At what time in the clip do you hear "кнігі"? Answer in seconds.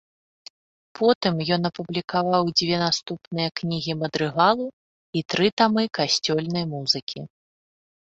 3.63-3.93